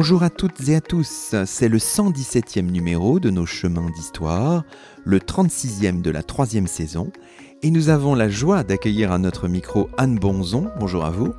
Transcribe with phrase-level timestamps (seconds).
[0.00, 4.64] Bonjour à toutes et à tous, c'est le 117e numéro de nos chemins d'histoire,
[5.04, 7.12] le 36e de la troisième saison,
[7.62, 10.70] et nous avons la joie d'accueillir à notre micro Anne Bonzon.
[10.78, 11.34] Bonjour à vous.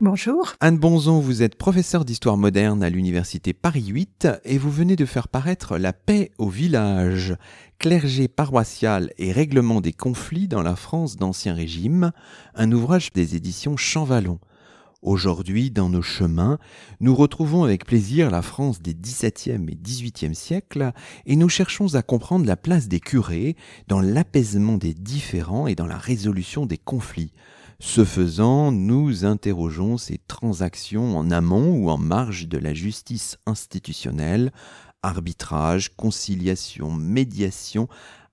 [0.00, 0.54] Bonjour.
[0.60, 5.04] Anne Bonzon, vous êtes professeure d'histoire moderne à l'université Paris 8 et vous venez de
[5.04, 7.36] faire paraître La paix au village,
[7.78, 12.12] clergé paroissial et règlement des conflits dans la France d'Ancien Régime,
[12.54, 14.38] un ouvrage des éditions Champvallon.
[15.02, 16.60] Aujourd'hui, dans nos chemins,
[17.00, 20.92] nous retrouvons avec plaisir la France des XVIIe et XVIIIe siècles
[21.26, 23.56] et nous cherchons à comprendre la place des curés
[23.88, 27.32] dans l'apaisement des différends et dans la résolution des conflits.
[27.80, 34.52] Ce faisant, nous interrogeons ces transactions en amont ou en marge de la justice institutionnelle,
[35.02, 37.88] arbitrage, conciliation, médiation,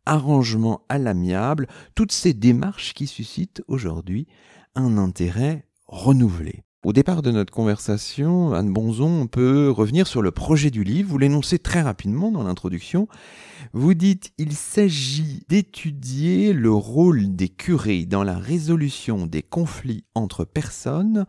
[0.06, 4.28] arrangement à l'amiable, toutes ces démarches qui suscitent aujourd'hui
[4.76, 6.64] un intérêt renouvelé.
[6.86, 11.10] Au départ de notre conversation, Anne Bonzon, on peut revenir sur le projet du livre.
[11.10, 13.10] Vous l'énoncez très rapidement dans l'introduction.
[13.74, 20.46] Vous dites il s'agit d'étudier le rôle des curés dans la résolution des conflits entre
[20.46, 21.26] personnes,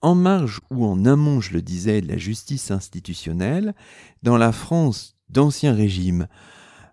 [0.00, 3.74] en marge ou en amont, je le disais, de la justice institutionnelle,
[4.22, 6.28] dans la France d'Ancien Régime.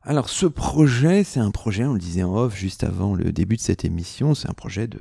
[0.04, 3.56] Alors ce projet, c'est un projet, on le disait en off juste avant le début
[3.56, 5.00] de cette émission, c'est un projet de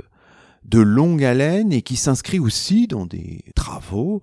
[0.65, 4.23] de longue haleine et qui s'inscrit aussi dans des travaux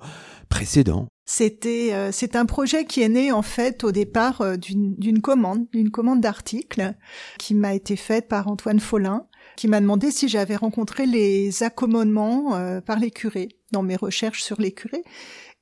[0.50, 1.08] précédents.
[1.30, 5.68] C'était euh, c'est un projet qui est né en fait au départ euh, d'une commande,
[5.74, 6.94] d'une commande d'articles
[7.38, 9.28] qui m'a été faite par Antoine Follin,
[9.58, 14.42] qui m'a demandé si j'avais rencontré les accommodements euh, par les curés dans mes recherches
[14.42, 15.03] sur les curés.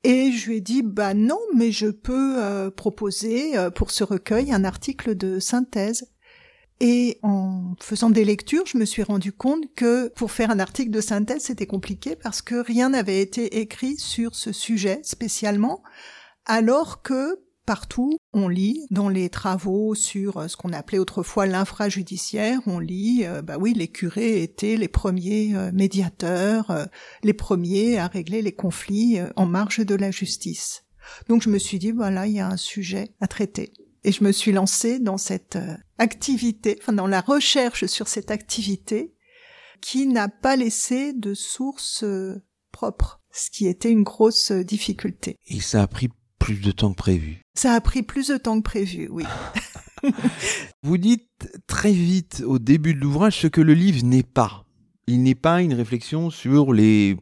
[0.04, 4.62] Et je lui ai dit bah non, mais je peux proposer pour ce recueil un
[4.62, 6.12] article de synthèse
[6.80, 10.90] et en faisant des lectures, je me suis rendu compte que pour faire un article
[10.90, 15.82] de synthèse, c'était compliqué parce que rien n'avait été écrit sur ce sujet spécialement,
[16.44, 22.60] alors que partout, on lit dans les travaux sur euh, ce qu'on appelait autrefois l'infrajudiciaire,
[22.66, 26.86] on lit, euh, bah oui, les curés étaient les premiers euh, médiateurs,
[27.24, 30.84] les premiers à régler les conflits en marge de la justice.
[31.28, 33.72] Donc je me suis dit, voilà, il y a un sujet à traiter.
[34.06, 38.30] Et je me suis lancée dans cette euh, activité, enfin dans la recherche sur cette
[38.30, 39.12] activité
[39.80, 42.40] qui n'a pas laissé de source euh,
[42.70, 45.34] propre, ce qui était une grosse euh, difficulté.
[45.48, 46.08] Et ça a pris
[46.38, 47.42] plus de temps que prévu.
[47.54, 49.24] Ça a pris plus de temps que prévu, oui.
[50.84, 54.66] Vous dites très vite au début de l'ouvrage ce que le livre n'est pas.
[55.08, 57.16] Il n'est pas une réflexion sur les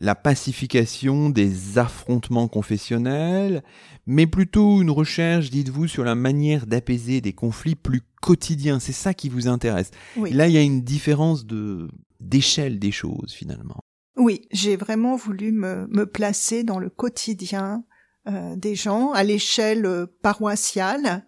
[0.00, 3.62] la pacification des affrontements confessionnels,
[4.06, 8.80] mais plutôt une recherche, dites-vous, sur la manière d'apaiser des conflits plus quotidiens.
[8.80, 9.90] C'est ça qui vous intéresse.
[10.16, 11.88] Là, il y a une différence de
[12.20, 13.80] d'échelle des choses finalement.
[14.16, 17.84] Oui, j'ai vraiment voulu me, me, placer dans le quotidien
[18.28, 21.26] euh, des gens, à l'échelle euh, paroissiale,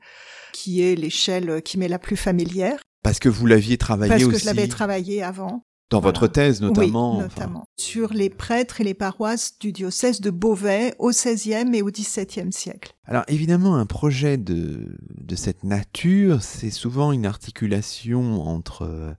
[0.53, 2.83] qui est l'échelle qui m'est la plus familière.
[3.03, 4.25] Parce que vous l'aviez travaillé aussi.
[4.27, 5.65] Parce que je l'avais travaillé avant.
[5.93, 7.19] Dans votre thèse notamment.
[7.19, 7.65] Oui, notamment.
[7.77, 12.53] Sur les prêtres et les paroisses du diocèse de Beauvais au XVIe et au XVIIe
[12.53, 12.95] siècle.
[13.05, 19.13] Alors évidemment, un projet de, de cette nature, c'est souvent une articulation entre euh,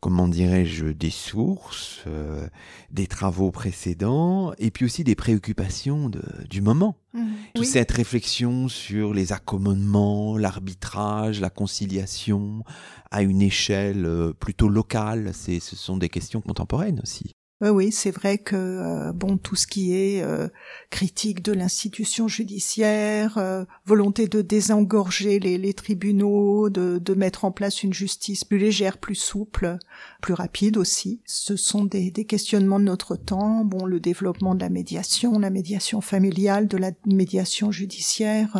[0.00, 2.48] comment dirais-je, des sources, euh,
[2.90, 6.96] des travaux précédents, et puis aussi des préoccupations de, du moment.
[7.12, 7.26] Mmh.
[7.54, 12.64] Toute cette réflexion sur les accommodements, l'arbitrage, la conciliation,
[13.10, 17.34] à une échelle euh, plutôt locale, c'est, ce sont des questions contemporaines aussi.
[17.62, 20.48] Oui, oui, c'est vrai que euh, bon, tout ce qui est euh,
[20.88, 27.82] critique de l'institution judiciaire, euh, volonté de désengorger les, tribunaux, de, de, mettre en place
[27.82, 29.76] une justice plus légère, plus souple,
[30.22, 33.62] plus rapide aussi, ce sont des, des, questionnements de notre temps.
[33.66, 38.56] Bon, le développement de la médiation, la médiation familiale, de la médiation judiciaire.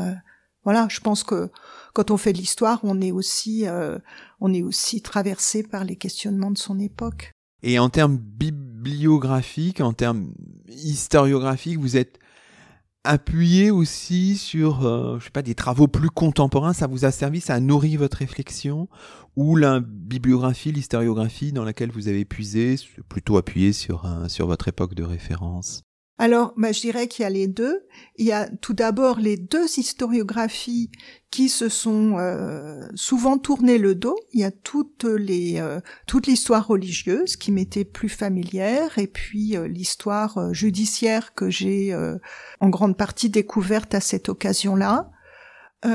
[0.62, 1.50] voilà, je pense que
[1.94, 3.64] quand on fait de l'histoire, on est aussi,
[4.40, 7.32] on est aussi traversé par les questionnements de son époque.
[7.62, 10.32] Et en termes bibliographiques, en termes
[10.68, 12.18] historiographiques, vous êtes
[13.04, 17.40] appuyé aussi sur, euh, je sais pas, des travaux plus contemporains, ça vous a servi,
[17.40, 18.88] ça a nourri votre réflexion,
[19.36, 22.76] ou la bibliographie, l'historiographie dans laquelle vous avez puisé,
[23.08, 25.82] plutôt appuyé sur, sur votre époque de référence?
[26.20, 27.86] Alors, bah, je dirais qu'il y a les deux.
[28.16, 30.90] Il y a tout d'abord les deux historiographies
[31.30, 34.18] qui se sont euh, souvent tournées le dos.
[34.34, 34.50] Il y a
[35.04, 41.96] euh, toute l'histoire religieuse qui m'était plus familière et puis euh, l'histoire judiciaire que j'ai
[42.60, 45.10] en grande partie découverte à cette occasion-là.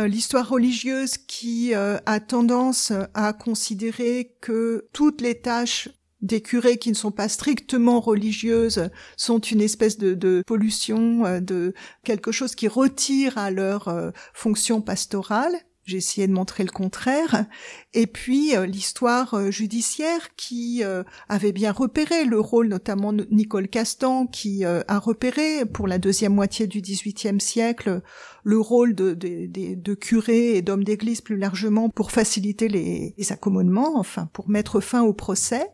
[0.07, 5.89] l'histoire religieuse qui a tendance à considérer que toutes les tâches
[6.25, 11.73] des curés qui ne sont pas strictement religieuses sont une espèce de, pollution, euh, de
[12.03, 15.53] quelque chose qui retire à leur euh, fonction pastorale.
[15.83, 17.45] J'ai essayé de montrer le contraire.
[17.93, 20.81] Et puis euh, l'histoire judiciaire qui
[21.29, 26.65] avait bien repéré le rôle, notamment Nicole Castan, qui a repéré pour la deuxième moitié
[26.65, 28.01] du XVIIIe siècle
[28.43, 33.99] le rôle de, de, curés et d'hommes d'église plus largement pour faciliter les, les accommodements,
[33.99, 35.67] enfin pour mettre fin au procès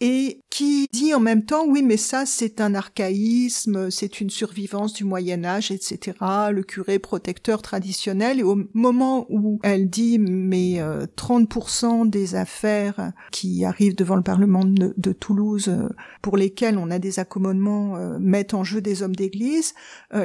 [0.00, 4.94] et qui dit en même temps oui mais ça c'est un archaïsme, c'est une survivance
[4.94, 6.16] du Moyen Âge, etc.
[6.50, 10.80] Le curé protecteur traditionnel et au moment où elle dit mais
[11.14, 15.90] 30% euh, des affaires qui arrivent devant le Parlement de, Toulouse euh,
[16.22, 19.74] pour lesquelles on a des accommodements euh, mettent en jeu des hommes d'église,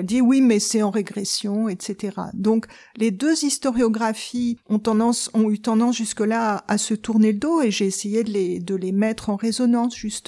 [0.03, 2.15] dit oui mais c'est en régression, etc.
[2.33, 7.61] Donc les deux historiographies ont tendance ont eu tendance jusque-là à, se tourner le dos
[7.61, 10.20] et j'ai essayé de les, de les mettre en résonance justement.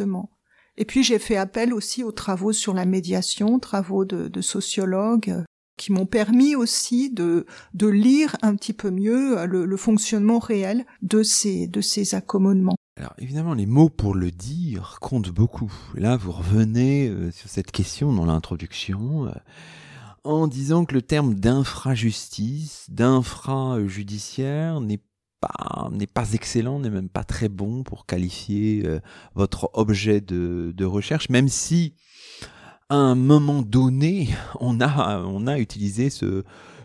[0.78, 5.44] Et puis j'ai fait appel aussi aux travaux sur la médiation, travaux de, sociologues, euh,
[5.78, 7.45] qui m'ont permis aussi de,
[7.81, 12.75] lire un petit peu mieux euh, le, fonctionnement réel de ces, de ces accommodements.
[12.98, 15.72] Alors évidemment, les mots pour le dire comptent beaucoup.
[15.95, 19.31] Là, vous revenez euh, sur cette question dans l'introduction
[20.24, 25.01] en disant que le terme d'infrajustice, d'infrajudiciaire n'est
[25.92, 29.00] n'est pas excellent, n'est même pas très bon pour qualifier euh,
[29.36, 31.94] votre objet de, recherche, même si
[32.90, 34.30] à un moment donné,
[34.60, 36.44] on a, on a utilisé ce,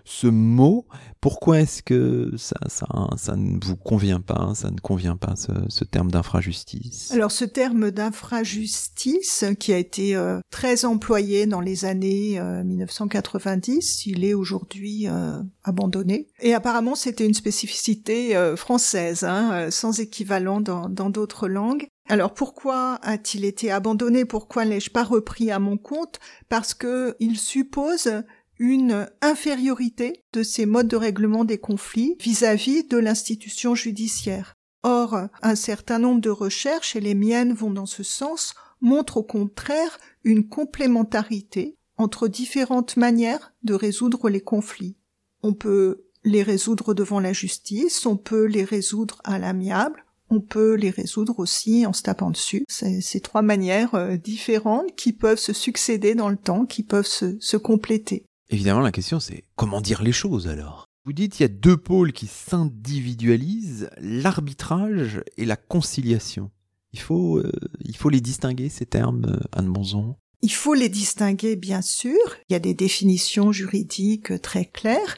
[0.08, 0.86] ce mot.
[1.20, 5.52] Pourquoi est-ce que ça, ça, ça, ne vous convient pas, ça ne convient pas ce,
[5.68, 7.10] ce terme d'infrajustice?
[7.12, 14.10] Alors ce terme d'infrajustice qui a été euh, très employé dans les années 1990, euh,
[14.10, 16.28] il est aujourd'hui euh, abandonné.
[16.40, 21.86] Et apparemment c'était une spécificité française, hein, sans équivalent dans d'autres langues.
[22.08, 24.24] Alors pourquoi a-t-il été abandonné?
[24.24, 26.18] Pourquoi l'ai-je pas repris à mon compte?
[26.48, 28.10] Parce que il suppose
[28.58, 34.54] une infériorité de ces modes de règlement des conflits vis-à-vis de l'institution judiciaire.
[34.82, 39.22] Or, un certain nombre de recherches, et les miennes vont dans ce sens, montrent au
[39.22, 44.96] contraire une complémentarité entre différentes manières de résoudre les conflits.
[45.42, 50.74] On peut les résoudre devant la justice, on peut les résoudre à l'amiable, on peut
[50.74, 52.64] les résoudre aussi en se tapant dessus.
[52.68, 57.06] C'est ces trois manières euh, différentes qui peuvent se succéder dans le temps, qui peuvent
[57.06, 58.27] se compléter.
[58.50, 60.88] Évidemment, la question c'est comment dire les choses alors?
[61.04, 66.50] Vous dites qu'il y a deux pôles qui s'individualisent, l'arbitrage et la conciliation.
[66.92, 67.50] Il faut, euh,
[67.80, 70.16] il faut les distinguer, ces termes, euh, Anne Bonzon?
[70.42, 72.18] Il faut les distinguer, bien sûr.
[72.48, 75.16] Il y a des définitions juridiques très claires.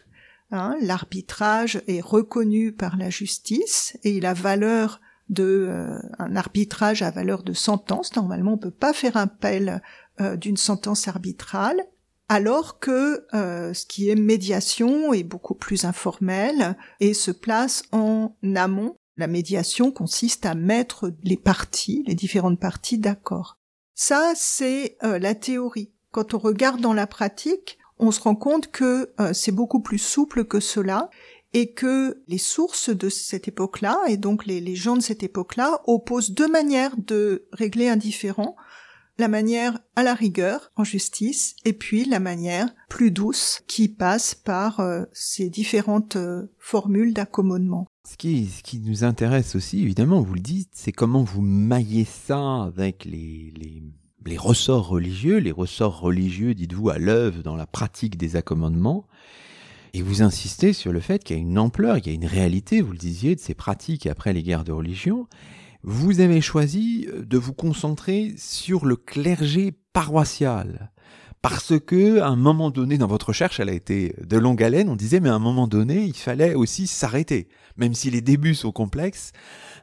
[0.53, 0.77] Hein.
[0.81, 7.11] L'arbitrage est reconnu par la justice et il a valeur de euh, un arbitrage à
[7.11, 8.15] valeur de sentence.
[8.15, 9.83] Normalement, on peut pas faire appel
[10.37, 11.81] d'une sentence arbitrale
[12.31, 18.37] alors que euh, ce qui est médiation est beaucoup plus informel et se place en
[18.55, 18.95] amont.
[19.17, 23.59] La médiation consiste à mettre les parties, les différentes parties d'accord.
[23.97, 25.93] Ça, c'est euh, la théorie.
[26.13, 29.99] Quand on regarde dans la pratique, on se rend compte que euh, c'est beaucoup plus
[29.99, 31.11] souple que cela
[31.53, 35.81] et que les sources de cette époque-là, et donc les, les gens de cette époque-là,
[35.87, 38.55] opposent deux manières de régler un différend
[39.21, 44.35] la manière à la rigueur en justice et puis la manière plus douce qui passe
[44.35, 47.87] par euh, ces différentes euh, formules d'accommodement.
[48.05, 53.05] Ce qui, nous intéresse aussi, évidemment, vous le dites, c'est comment vous maillez ça avec
[53.05, 53.85] les, les,
[54.27, 59.07] les ressorts religieux, les ressorts religieux, dites-vous, à l'œuvre dans la pratique des accommodements.
[59.93, 62.27] Et vous insistez sur le fait qu'il y a une ampleur, il y a une
[62.27, 65.29] réalité, vous le disiez, de ces pratiques après les guerres de religion
[65.83, 70.93] vous avez choisi euh, de vous concentrer sur le clergé paroissial.
[71.43, 74.91] Parce que, à un moment donné, dans votre recherche, elle a été de longue haleine,
[74.91, 77.49] on disait, mais à un moment donné, il fallait aussi s'arrêter.
[77.79, 79.33] Même si les débuts sont complexes,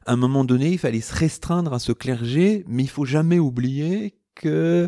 [0.06, 3.40] à un moment donné, il fallait se restreindre à ce clergé, mais il faut jamais
[3.40, 4.88] oublier que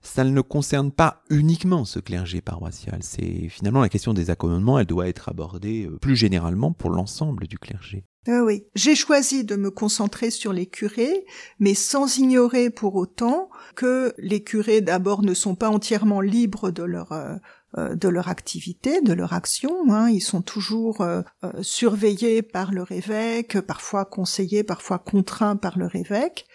[0.00, 3.00] ça ne concerne pas uniquement ce clergé paroissial.
[3.02, 7.46] C'est finalement la question des accommodements, elle doit être abordée euh, plus généralement pour l'ensemble
[7.46, 8.04] du clergé.
[8.28, 11.24] Ah oui, j'ai choisi de me concentrer sur les curés,
[11.60, 16.82] mais sans ignorer pour autant que les curés d'abord ne sont pas entièrement libres de
[16.82, 17.36] leur euh,
[17.78, 19.92] euh, de leur activité, de leur action.
[19.92, 20.10] Hein.
[20.10, 21.22] Ils sont toujours euh,
[21.62, 26.46] surveillés par leur évêque, parfois conseillés, parfois contraints par leur évêque.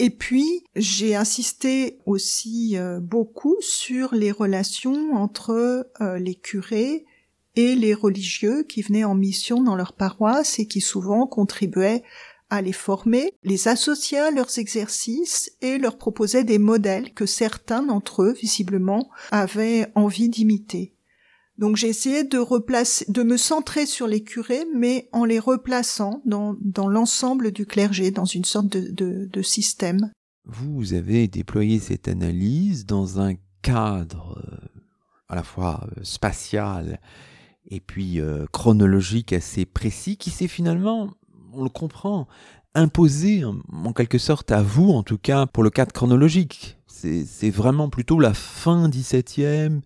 [0.00, 5.86] Et puis, j'ai insisté aussi beaucoup sur les relations entre
[6.18, 7.06] les curés
[7.56, 12.02] et les religieux qui venaient en mission dans leur paroisse et qui souvent contribuaient
[12.50, 17.82] à les former, les associaient à leurs exercices et leur proposaient des modèles que certains
[17.82, 20.94] d'entre eux, visiblement, avaient envie d'imiter.
[21.56, 26.56] Donc j'ai essayé de me centrer sur les curés, mais en les replaçant dans,
[26.88, 30.10] l'ensemble du clergé, dans une sorte de système.
[30.46, 34.68] Vous avez déployé cette analyse dans un cadre euh,
[35.28, 37.00] à la fois euh, spatial
[37.70, 41.10] et puis euh, chronologique assez précis qui s'est finalement,
[41.52, 42.26] on le comprend,
[42.74, 46.78] imposé en, quelque sorte à vous, en tout cas pour le cadre chronologique.
[46.86, 49.82] C'est vraiment plutôt la fin 17e,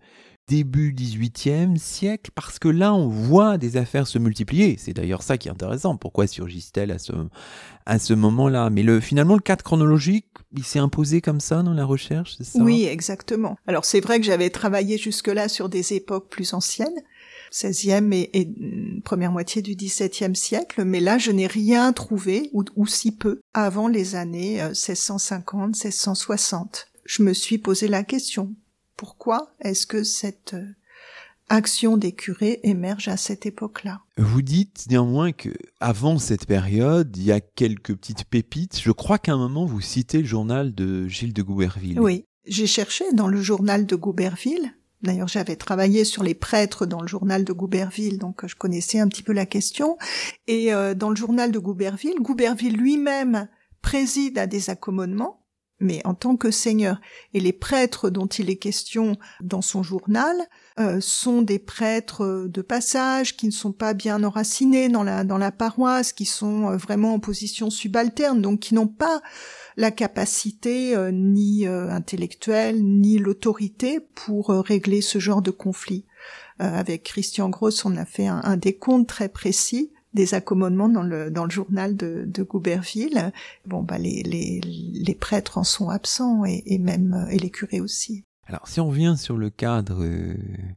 [0.47, 4.77] début 18e siècle, parce que là, on voit des affaires se multiplier.
[4.79, 5.97] C'est d'ailleurs ça qui est intéressant.
[5.97, 6.91] Pourquoi surgissent-elles
[7.85, 8.69] à ce, moment-là?
[8.69, 12.45] Mais le, finalement, le cadre chronologique, il s'est imposé comme ça dans la recherche, c'est
[12.45, 12.59] ça?
[12.63, 13.57] Oui, exactement.
[13.67, 16.87] Alors c'est vrai que j'avais travaillé jusque-là sur des époques plus anciennes,
[17.51, 22.63] 16e et, mm, première moitié du 17e siècle, mais là je n'ai rien trouvé, ou,
[22.75, 26.87] ou, si peu, avant les années 1650, euh, 1660.
[27.05, 28.53] Je me suis posé la question,
[28.95, 30.75] pourquoi est-ce que cette euh,
[31.49, 34.01] action des curés émerge à cette époque-là?
[34.17, 38.79] Vous dites néanmoins que avant cette période, il y a quelques petites pépites.
[38.81, 41.99] Je crois qu'à un moment vous citez le journal de Gilles de Gouberville.
[41.99, 47.01] Oui, j'ai cherché dans le journal de Gouberville D'ailleurs, j'avais travaillé sur les prêtres dans
[47.01, 49.97] le journal de Gouberville, donc je connaissais un petit peu la question.
[50.47, 53.47] Et euh, dans le journal de Gouberville, Gouberville lui-même
[53.81, 55.38] préside à des accommodements,
[55.79, 56.99] mais en tant que seigneur.
[57.33, 60.35] Et les prêtres dont il est question dans son journal
[60.79, 65.37] euh, sont des prêtres de passage qui ne sont pas bien enracinés dans la dans
[65.37, 69.21] la paroisse, qui sont euh, vraiment en position subalterne, donc qui n'ont pas
[69.79, 76.05] la capacité euh, ni euh, intellectuelle ni l'autorité pour euh, régler ce genre de conflit.
[76.59, 81.95] avec Christian Gross, on a fait un, décompte très précis des accommodements dans le journal
[81.95, 83.31] de, Gouberville.
[83.65, 88.23] Bon bah les, prêtres en sont absents et, même et les curés aussi.
[88.49, 90.03] Alors, si on vient sur le cadre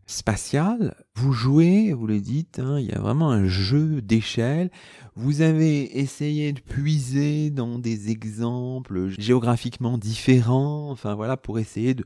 [0.07, 4.71] spatial, vous jouez, vous le dites, hein, il y a vraiment un jeu d'échelle.
[5.17, 12.05] Vous avez essayé de puiser dans des exemples géographiquement différents, enfin voilà, pour essayer de,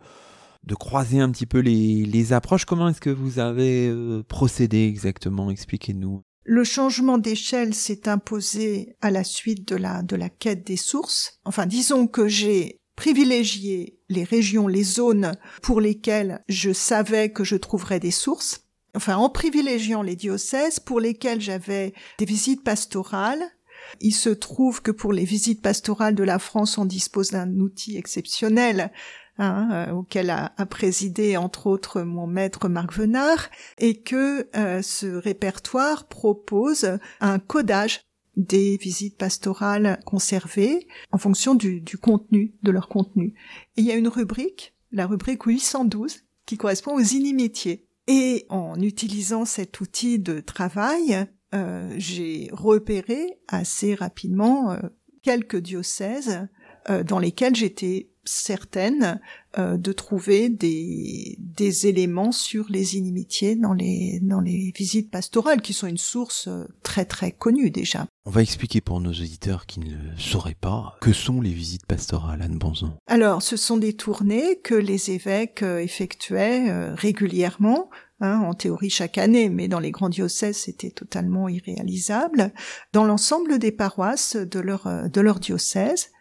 [0.78, 2.64] croiser un petit peu les, les approches.
[2.64, 5.50] Comment est-ce que vous avez euh, procédé exactement?
[5.50, 6.23] Expliquez-nous.
[6.49, 11.41] Le changement d'échelle s'est imposé à la suite de la, de la quête des sources.
[11.45, 17.57] Enfin, disons que j'ai privilégié les régions, les zones pour lesquelles je savais que je
[17.57, 23.45] trouverais des sources enfin en privilégiant les diocèses pour lesquels j'avais des visites pastorales.
[24.00, 27.97] Il se trouve que pour les visites pastorales de la France, on dispose d'un outil
[27.97, 28.91] exceptionnel
[29.38, 35.07] Hein, euh, auquel a, présidé entre autres mon maître Marc Venard, et que euh, ce
[35.07, 38.00] répertoire propose un codage
[38.37, 43.35] des visites pastorales conservées en fonction du, du contenu, de leur contenu.
[43.76, 47.87] Il y a une rubrique, la rubrique 812, qui correspond aux inimitiés.
[48.07, 54.78] Et en utilisant cet outil de travail, euh, j'ai repéré assez rapidement euh,
[55.23, 56.47] quelques diocèses
[56.88, 59.21] euh, dans lesquels j'étais certaine
[59.59, 65.62] euh, de trouver des, des éléments sur les inimitiés dans les, dans les visites pastorales,
[65.62, 68.06] qui sont une source euh, très très connue déjà.
[68.26, 71.87] On va expliquer pour nos auditeurs qui ne le sauraient pas, que sont les visites
[71.87, 77.88] pastorales, Anne Bonzon Alors, ce sont des tournées que les évêques effectuaient régulièrement
[78.23, 82.50] Hein, en théorie chaque année, mais dans les grands diocèses, c'était totalement irréalisable,
[82.95, 86.12] dans l'ensemble des paroisses de leur, de leur diocèse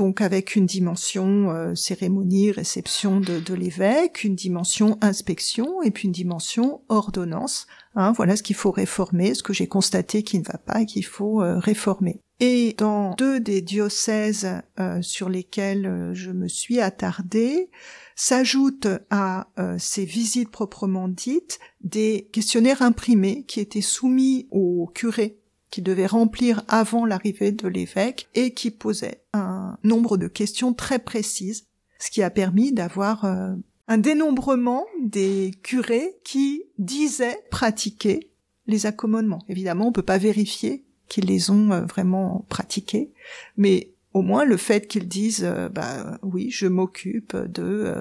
[0.00, 6.12] donc avec une dimension euh, cérémonie, réception de, l'évêque, une dimension inspection et puis une
[6.12, 7.66] dimension ordonnance.
[7.96, 10.86] Hein, voilà ce qu'il faut réformer, ce que j'ai constaté qui ne va pas et
[10.86, 12.22] qu'il faut euh, réformer.
[12.40, 17.68] Et dans deux des diocèses euh, sur lesquels je me suis attardée,
[18.16, 25.39] s'ajoutent à ces visites proprement dites des questionnaires imprimés qui étaient soumis aux curés
[25.70, 30.98] qui devait remplir avant l'arrivée de l'évêque et qui posait un nombre de questions très
[30.98, 31.66] précises
[32.00, 33.54] ce qui a permis d'avoir euh,
[33.86, 38.30] un dénombrement des curés qui disaient pratiquer
[38.66, 39.44] les accommodements.
[39.48, 43.12] Évidemment, on peut pas vérifier qu'ils les ont euh, vraiment pratiqués,
[43.56, 47.94] mais au moins le fait qu'ils disent euh, bah oui, je m'occupe de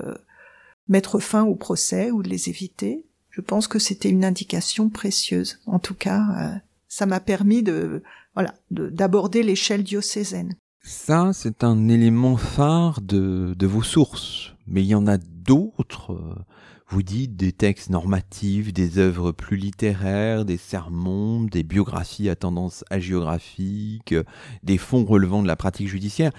[0.88, 5.60] mettre fin au procès ou de les éviter, je pense que c'était une indication précieuse.
[5.68, 8.04] En tout cas, ça m'a permis de
[8.36, 10.56] voilà d'aborder l'échelle diocésaine.
[10.82, 16.46] Ça, c'est un élément phare de, de vos sources, mais il y en a d'autres.
[16.92, 22.84] Vous dites des textes normatifs, des œuvres plus littéraires, des sermons, des biographies à tendance
[22.90, 24.16] hagiographique,
[24.64, 26.32] des fonds relevant de la pratique judiciaire.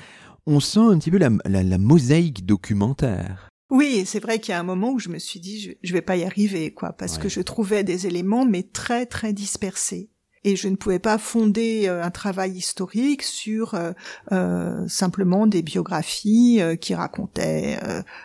[0.46, 3.48] On sent un petit peu la, la, mosaïque documentaire.
[3.70, 5.92] Oui, c'est vrai qu'il y a un moment où je me suis dit je, je
[5.92, 10.10] vais pas y arriver quoi parce que je trouvais des éléments mais très très dispersés
[10.44, 13.92] et je ne pouvais pas fonder euh, un travail historique sur euh,
[14.32, 17.78] euh simplement des biographies euh, qui racontaient,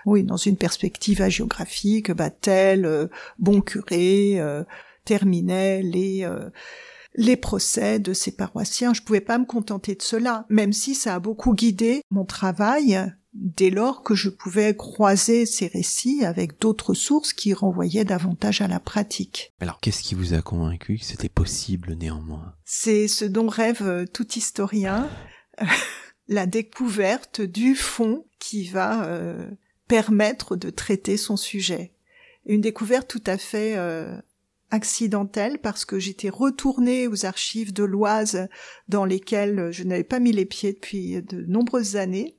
[0.06, 4.40] oui, dans une perspective hagiographique, bah, tel bon curé
[5.04, 6.28] terminait les
[7.16, 8.94] les procès de ses paroissiens.
[8.94, 13.14] Je pouvais pas me contenter de cela, même si ça a beaucoup guidé mon travail
[13.36, 18.68] dès lors que je pouvais croiser ces récits avec d'autres sources qui renvoyaient davantage à
[18.68, 19.54] la pratique.
[19.60, 22.56] Alors qu'est-ce qui vous a convaincu que c'était possible néanmoins?
[22.64, 25.10] C'est ce dont rêve euh, tout historien,
[26.28, 29.50] la découverte du fond qui va euh,
[29.88, 31.94] permettre de traiter son sujet.
[32.46, 34.18] Une découverte tout à fait euh,
[34.72, 38.48] accidentelle parce que j'étais retournée aux archives de l'Oise
[38.88, 42.38] dans lesquelles je n'avais pas mis les pieds depuis de nombreuses années.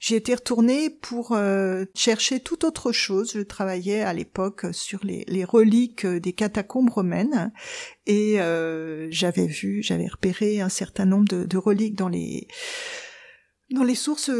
[0.00, 3.32] J'y étais retournée pour euh, chercher tout autre chose.
[3.34, 7.52] Je travaillais à l'époque sur les, reliques des catacombes romaines
[8.06, 12.48] et euh, j'avais vu, j'avais repéré un certain nombre de, reliques dans les
[13.70, 14.30] dans les sources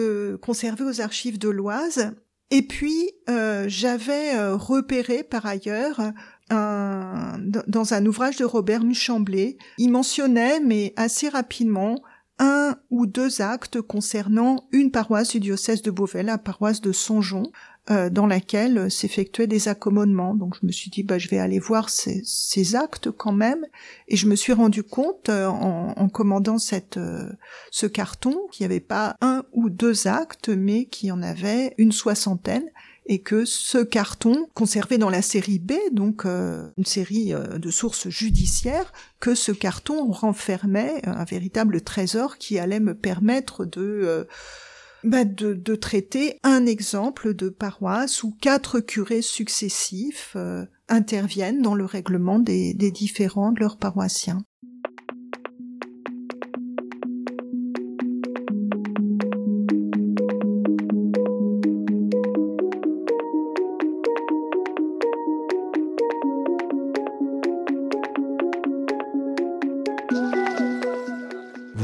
[0.40, 2.12] conservées aux archives de l'Oise.
[2.50, 6.00] Et puis euh, j'avais repéré par ailleurs
[6.50, 12.00] dans un ouvrage de Robert Muchamblé, il mentionnait, mais assez rapidement,
[12.38, 17.50] un ou deux actes concernant une paroisse du diocèse de Beauvais, la paroisse de Songeon,
[17.90, 20.34] euh, dans laquelle s'effectuaient des accommodements.
[20.34, 23.64] Donc je me suis dit, bah, je vais aller voir ces, actes quand même,
[24.08, 26.56] et je me suis rendu compte euh, en, commandant
[26.96, 27.32] euh,
[27.70, 31.74] ce carton qu'il n'y avait pas un ou deux actes, mais qu'il y en avait
[31.78, 32.68] une soixantaine,
[33.09, 37.71] et que ce carton, conservé dans la série B, donc euh, une série euh, de
[37.71, 44.25] sources judiciaires, que ce carton renfermait un véritable trésor qui allait me permettre de euh,
[45.05, 50.37] bah, de, traiter un exemple de paroisse où quatre curés successifs
[50.88, 54.42] interviennent dans le règlement des, des différends de leurs paroissiens.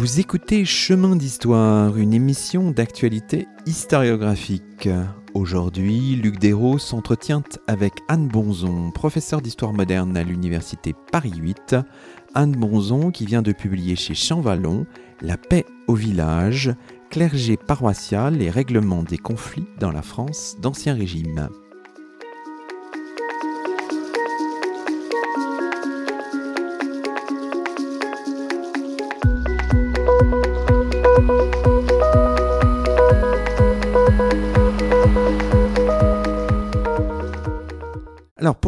[0.05, 4.91] Vous écoutez Chemin d'Histoire, une émission d'actualité historiographique.
[5.33, 11.77] Aujourd'hui, Luc Dérault s'entretient avec Anne Bonzon, professeure d'histoire moderne à l'université Paris 8.
[12.35, 14.85] Anne Bonzon qui vient de publier chez Champvallon
[15.23, 16.75] La paix au village,
[17.09, 21.49] clergé paroissial et règlement des conflits dans la France d'Ancien Régime.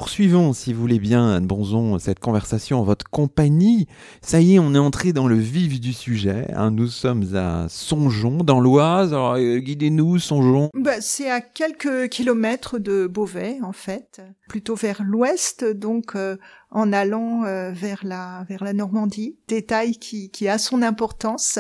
[0.07, 3.88] Poursuivons, si vous voulez bien, Anne Bonzon, cette conversation en votre compagnie.
[4.23, 6.47] Ça y est, on est entré dans le vif du sujet.
[6.55, 6.71] Hein.
[6.71, 9.12] Nous sommes à Songeon, dans l'Oise.
[9.12, 10.71] Alors euh, guidez-nous, Songeon.
[10.75, 16.37] Bah, c'est à quelques kilomètres de Beauvais, en fait, plutôt vers l'ouest, donc euh,
[16.71, 19.37] en allant euh, vers la vers la Normandie.
[19.49, 21.59] Détail qui, qui a son importance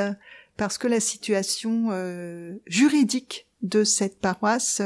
[0.56, 1.90] parce que la situation
[2.68, 4.80] juridique de cette paroisse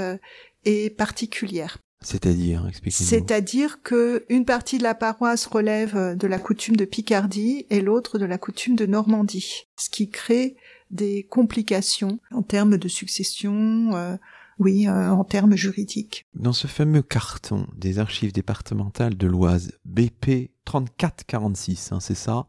[0.65, 1.77] est particulière.
[2.03, 7.83] C'est-à-dire, C'est-à-dire que une partie de la paroisse relève de la coutume de Picardie et
[7.83, 10.57] l'autre de la coutume de Normandie, ce qui crée
[10.91, 14.17] des complications en termes de succession, euh,
[14.59, 16.27] oui, euh, en termes juridiques.
[16.35, 22.47] Dans ce fameux carton des archives départementales de l'Oise, BP 3446, hein, c'est ça,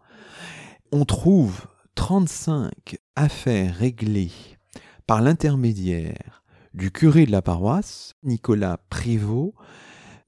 [0.94, 4.32] on trouve 35 affaires réglées
[5.08, 6.41] par l'intermédiaire
[6.74, 9.54] du curé de la paroisse, Nicolas Prévost,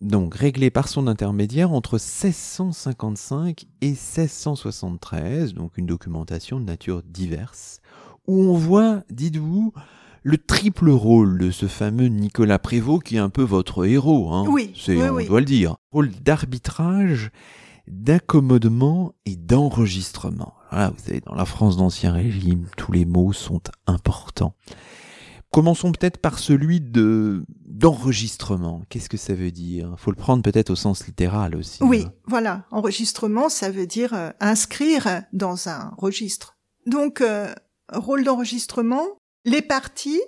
[0.01, 7.79] donc réglé par son intermédiaire entre 1655 et 1673, donc une documentation de nature diverse,
[8.27, 9.73] où on voit, dites-vous,
[10.23, 14.31] le triple rôle de ce fameux Nicolas Prévost qui est un peu votre héros.
[14.33, 14.45] Hein.
[14.49, 15.27] Oui, c'est, oui, on oui.
[15.27, 15.75] doit le dire.
[15.91, 17.31] Rôle d'arbitrage,
[17.87, 20.53] d'accommodement et d'enregistrement.
[20.71, 24.55] Voilà, vous savez, dans la France d'Ancien Régime, tous les mots sont importants.
[25.53, 28.81] Commençons peut-être par celui de d'enregistrement.
[28.89, 29.93] Qu'est-ce que ça veut dire?
[29.97, 31.83] Faut le prendre peut-être au sens littéral aussi.
[31.83, 32.13] Oui, hein.
[32.25, 32.65] voilà.
[32.71, 36.57] Enregistrement, ça veut dire euh, inscrire dans un registre.
[36.85, 37.53] Donc, euh,
[37.91, 39.05] rôle d'enregistrement,
[39.45, 40.21] les parties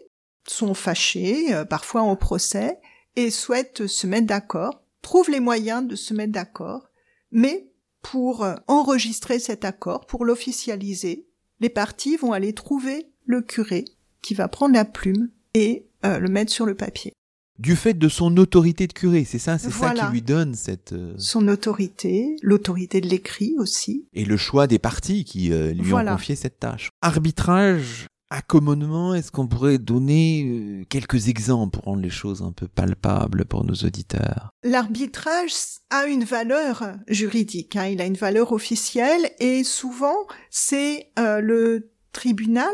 [0.48, 2.80] sont fâchées, euh, parfois en procès,
[3.16, 6.90] et souhaitent se mettre d'accord, trouvent les moyens de se mettre d'accord,
[7.32, 11.28] mais pour euh, enregistrer cet accord, pour l'officialiser,
[11.60, 13.86] les parties vont aller trouver le curé
[14.26, 17.14] qui va prendre la plume et euh, le mettre sur le papier.
[17.60, 20.92] Du fait de son autorité de curé, c'est ça, c'est ça qui lui donne cette
[20.92, 25.90] euh, Son autorité, l'autorité de l'écrit aussi, et le choix des parties qui euh, lui
[25.92, 26.12] Voilà.
[26.12, 26.90] ont confié cette tâche.
[27.02, 33.46] Arbitrage, accommodement, est-ce qu'on pourrait donner quelques exemples pour rendre les choses un peu palpables
[33.46, 34.50] pour nos auditeurs?
[34.64, 35.54] L'arbitrage
[35.92, 40.18] a une valeur juridique, hein, il a une valeur officielle et souvent
[40.50, 42.74] c'est euh, le tribunal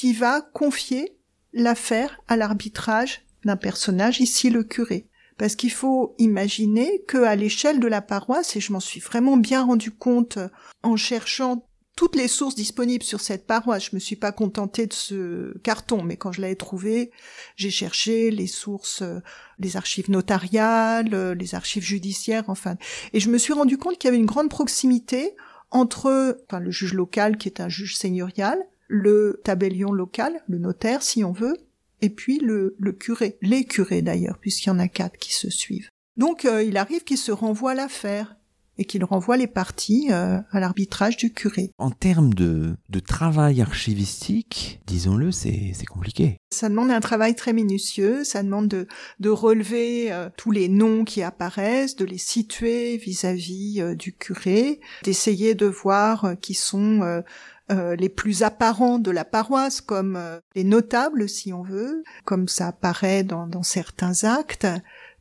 [0.00, 1.18] qui va confier
[1.52, 5.10] l'affaire à l'arbitrage d'un personnage, ici le curé.
[5.36, 9.36] Parce qu'il faut imaginer que à l'échelle de la paroisse, et je m'en suis vraiment
[9.36, 10.38] bien rendu compte
[10.82, 14.94] en cherchant toutes les sources disponibles sur cette paroisse, je me suis pas contentée de
[14.94, 17.10] ce carton, mais quand je l'avais trouvé,
[17.56, 19.20] j'ai cherché les sources euh,
[19.58, 22.78] les archives notariales, euh, les archives judiciaires, enfin.
[23.12, 25.36] Et je me suis rendu compte qu'il y avait une grande proximité
[25.70, 28.58] entre enfin, le juge local, qui est un juge seigneurial,
[28.90, 31.56] le tabellion local, le notaire, si on veut,
[32.02, 35.48] et puis le, le curé, les curés d'ailleurs, puisqu'il y en a quatre qui se
[35.48, 35.88] suivent.
[36.16, 38.36] Donc euh, il arrive qu'il se renvoie l'affaire
[38.78, 41.70] et qu'il renvoie les parties euh, à l'arbitrage du curé.
[41.76, 46.38] En termes de, de travail archivistique, disons-le, c'est compliqué.
[46.50, 51.04] Ça demande un travail très minutieux, ça demande de, de relever euh, tous les noms
[51.04, 57.22] qui apparaissent, de les situer vis-à-vis euh, du curé, d'essayer de voir euh, qui sont
[57.70, 62.48] euh, les plus apparents de la paroisse, comme euh, les notables, si on veut, comme
[62.48, 64.66] ça apparaît dans, dans certains actes.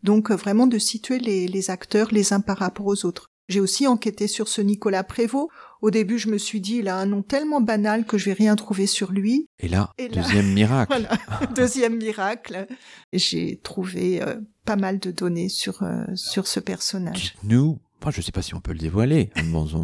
[0.03, 3.27] Donc euh, vraiment de situer les, les acteurs les uns par rapport aux autres.
[3.49, 5.47] J'ai aussi enquêté sur ce Nicolas Prévost.
[5.81, 8.33] Au début, je me suis dit, il a un nom tellement banal que je vais
[8.33, 9.47] rien trouver sur lui.
[9.59, 10.91] Et là, Et là- deuxième miracle.
[11.27, 12.67] Voilà, deuxième miracle.
[13.11, 14.35] J'ai trouvé euh,
[14.65, 17.33] pas mal de données sur euh, sur ce personnage.
[17.41, 19.29] Dites-nous, je sais pas si on peut le dévoiler,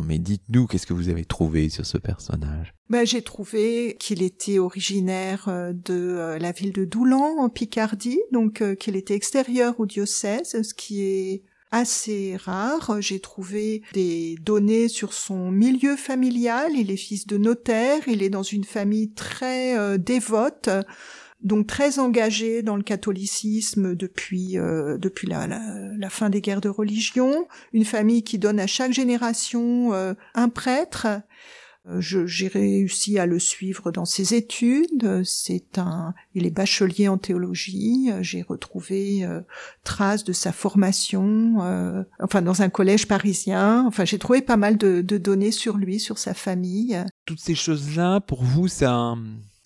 [0.06, 2.73] mais dites-nous qu'est-ce que vous avez trouvé sur ce personnage?
[2.89, 8.21] Ben, j'ai trouvé qu'il était originaire euh, de euh, la ville de Doulan en Picardie,
[8.32, 13.01] donc euh, qu'il était extérieur au diocèse, ce qui est assez rare.
[13.01, 16.71] J'ai trouvé des données sur son milieu familial.
[16.75, 20.69] Il est fils de notaire, il est dans une famille très dévote.
[21.41, 25.61] Donc très engagé dans le catholicisme depuis euh, depuis la, la,
[25.97, 30.49] la fin des guerres de religion, une famille qui donne à chaque génération euh, un
[30.49, 31.07] prêtre.
[31.87, 35.21] Euh, J'ai réussi à le suivre dans ses études.
[35.23, 38.09] C'est un, il est bachelier en théologie.
[38.21, 39.41] J'ai retrouvé euh,
[39.83, 43.85] traces de sa formation, euh, enfin dans un collège parisien.
[43.85, 46.97] Enfin, j'ai trouvé pas mal de, de données sur lui, sur sa famille.
[47.27, 49.13] Toutes ces choses-là, pour vous, ça,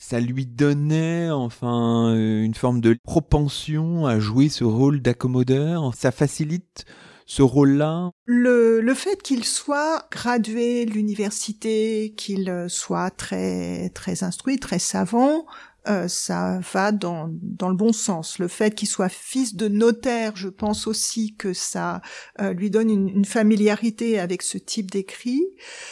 [0.09, 5.93] ça lui donnait enfin euh, une forme de propension à jouer ce rôle d'accommodeur?
[5.93, 6.85] Ça facilite
[7.27, 8.09] ce rôle-là?
[8.25, 14.79] Le, le fait qu'il soit gradué de l'université, qu'il euh, soit très très instruit, très
[14.79, 15.45] savant,
[15.87, 18.39] euh, ça va dans, dans le bon sens.
[18.39, 22.01] Le fait qu'il soit fils de notaire, je pense aussi que ça
[22.41, 25.41] euh, lui donne une, une familiarité avec ce type d'écrit.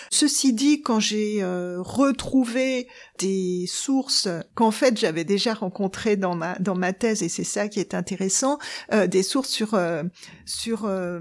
[0.09, 2.87] Ceci dit, quand j'ai euh, retrouvé
[3.19, 7.67] des sources qu'en fait j'avais déjà rencontrées dans ma dans ma thèse, et c'est ça
[7.67, 8.59] qui est intéressant,
[8.93, 10.03] euh, des sources sur euh,
[10.45, 11.19] sur euh,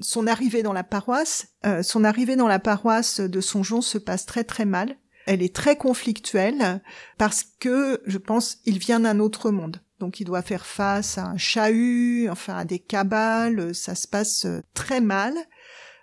[0.00, 1.48] son arrivée dans la paroisse.
[1.82, 4.96] Son arrivée dans la paroisse de Songeon se passe très très mal.
[5.28, 6.80] Elle est très conflictuelle
[7.18, 9.82] parce que, je pense, il vient d'un autre monde.
[10.00, 14.46] Donc il doit faire face à un chahut, enfin à des cabales, ça se passe
[14.46, 15.34] euh, très mal.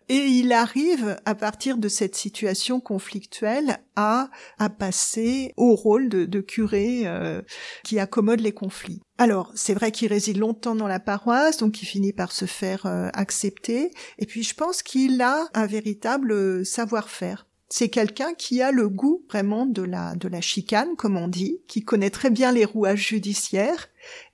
[0.10, 6.26] Et il arrive, à partir de cette situation conflictuelle, à, à passer au rôle de,
[6.26, 7.42] de curé euh,
[7.84, 9.02] qui accommode les conflits.
[9.18, 12.86] Alors, c'est vrai qu'il réside longtemps dans la paroisse, donc il finit par se faire
[12.86, 13.90] euh, accepter.
[14.20, 17.48] Et puis, je pense qu'il a un véritable euh, savoir-faire.
[17.69, 21.60] C'est quelqu'un qui a le goût vraiment de la, de la chicane, comme on dit,
[21.67, 23.88] qui connaît très bien les rouages judiciaires.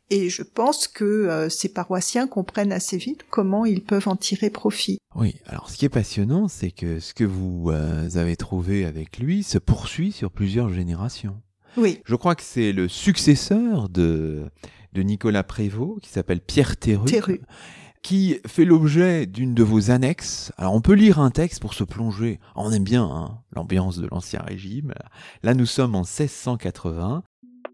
[0.10, 4.50] Et je pense que euh, ces paroissiens comprennent assez vite comment ils peuvent en tirer
[4.50, 4.98] profit.
[5.16, 9.20] Oui, alors ce qui est passionnant, c'est que ce que vous euh, avez trouvé avec
[9.20, 11.42] lui se poursuit sur plusieurs générations.
[11.78, 12.00] Oui.
[12.04, 14.50] Je crois que c'est le successeur de,
[14.92, 17.40] de Nicolas Prévost, qui s'appelle Pierre Théru.
[18.02, 20.52] Qui fait l'objet d'une de vos annexes.
[20.58, 22.40] Alors on peut lire un texte pour se plonger.
[22.56, 24.94] On aime bien hein, l'ambiance de l'Ancien Régime.
[25.44, 27.24] Là nous sommes en 1680.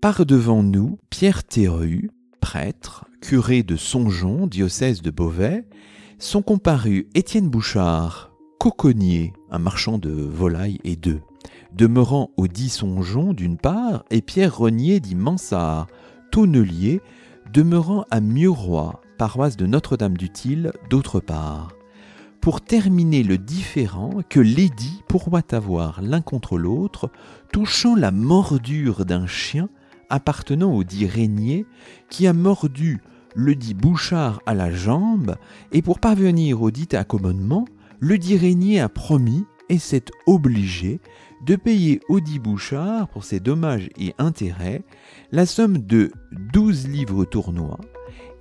[0.02, 5.66] Par devant nous, Pierre Théru, prêtre, curé de Songeon, diocèse de Beauvais,
[6.20, 11.22] sont comparus Étienne Bouchard, coconnier, un marchand de volailles et d'œufs,
[11.74, 15.88] demeurant au dit Songeon d'une part, et Pierre Renier dit Mansart,
[16.32, 17.02] tonnelier,
[17.54, 21.74] demeurant à Mieuxroy, paroisse de Notre-Dame-du-Til, d'autre part.
[22.42, 27.10] Pour terminer le différent que l'édit pourroit avoir l'un contre l'autre,
[27.52, 29.70] touchant la mordure d'un chien
[30.10, 31.66] appartenant au dit Régnier,
[32.10, 33.02] qui a mordu
[33.36, 35.36] le dit Bouchard à la jambe,
[35.72, 37.66] et pour parvenir au dit accommodement,
[38.00, 41.02] le dit Régnier a promis et s'est obligé
[41.45, 44.82] de payer au dit Bouchard pour ses dommages et intérêts
[45.32, 46.12] la somme de
[46.54, 47.80] 12 livres tournois,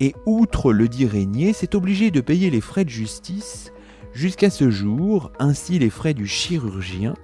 [0.00, 3.72] et outre le dit Régnier, s'est obligé de payer les frais de justice.
[4.12, 7.14] Jusqu'à ce jour, ainsi les frais du chirurgien,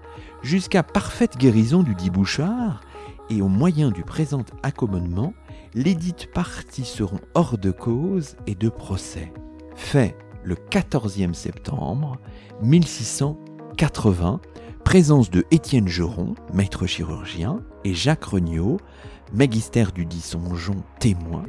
[0.43, 2.83] jusqu'à parfaite guérison du dit Bouchard,
[3.31, 5.33] et au moyen du présent accommodement,
[5.75, 9.33] les dites parties seront hors de cause et de procès.
[9.75, 12.19] Fait le 14e septembre
[12.63, 14.41] 1680,
[14.85, 18.79] présence de Étienne Geron, maître chirurgien, et Jacques Regnault,
[19.33, 21.45] magister du dit Songeon, témoin,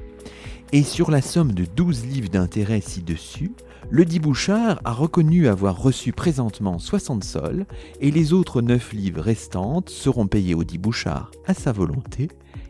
[0.72, 3.52] et sur la somme de 12 livres d'intérêt ci-dessus,
[3.90, 7.66] le dit Bouchard a reconnu avoir reçu présentement 60 sols,
[8.00, 12.30] et les autres 9 livres restantes seront payés au dit Bouchard à sa volonté,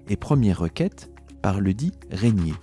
[0.10, 2.54] et première requête par le dit Régnier.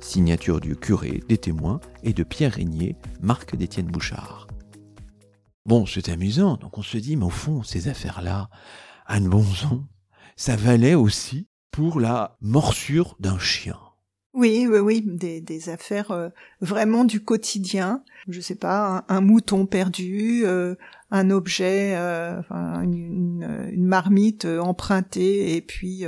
[0.00, 4.43] Signature du curé, des témoins et de Pierre Régnier, marque d'Étienne Bouchard.
[5.66, 8.50] Bon, c'est amusant, donc on se dit, mais au fond, ces affaires-là,
[9.06, 9.84] Anne Bonzon,
[10.36, 13.78] ça valait aussi pour la morsure d'un chien.
[14.34, 16.28] Oui, oui, oui, des, des affaires euh,
[16.60, 18.02] vraiment du quotidien.
[18.28, 20.74] Je sais pas, un, un mouton perdu, euh,
[21.10, 26.04] un objet, euh, enfin, une, marmite empruntée et puis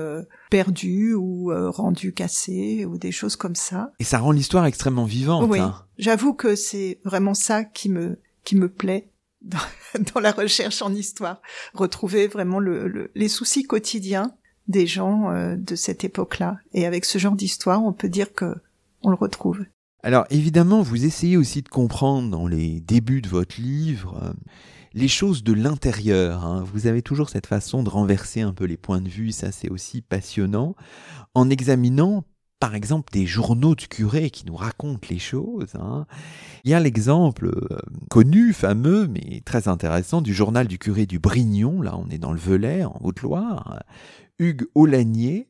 [0.51, 3.93] perdue ou rendue cassée ou des choses comme ça.
[4.01, 5.49] Et ça rend l'histoire extrêmement vivante.
[5.49, 5.75] Oui, hein.
[5.99, 9.11] j'avoue que c'est vraiment ça qui me qui me plaît
[10.15, 11.41] dans, la recherche en histoire,
[11.75, 14.33] retrouver vraiment le, le- les soucis quotidiens
[14.69, 16.59] des gens euh, de cette époque-là.
[16.73, 18.55] Et avec ce genre d'histoire, on peut dire que
[19.03, 19.65] on le retrouve.
[20.03, 24.33] Alors évidemment, vous essayez aussi de comprendre dans les débuts de votre livre euh,
[24.95, 26.45] les choses de l'intérieur.
[26.45, 26.65] hein.
[26.73, 29.69] Vous avez toujours cette façon de renverser un peu les points de vue, ça c'est
[29.69, 30.75] aussi passionnant,
[31.35, 32.25] en examinant
[32.59, 35.75] par exemple des journaux de curés qui nous racontent les choses.
[35.75, 36.07] hein.
[36.65, 37.79] Il y a l'exemple euh,
[38.11, 42.33] connu, fameux, mais très intéressant du journal du curé du Brignon, là on est dans
[42.33, 43.83] le Velay, en Haute-Loire,
[44.39, 45.49] Hugues Aulagnier.